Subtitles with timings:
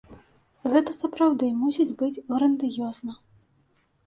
[0.75, 3.13] Гэта сапраўды мусіць быць грандыёзна!